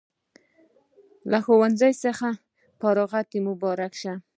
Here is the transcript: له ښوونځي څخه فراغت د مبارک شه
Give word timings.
له 1.31 1.39
ښوونځي 1.45 1.91
څخه 2.03 2.29
فراغت 2.79 3.25
د 3.31 3.35
مبارک 3.47 3.93
شه 4.01 4.13